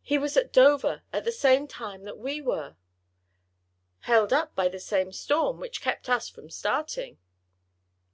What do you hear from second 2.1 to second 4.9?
we were." "Held up by the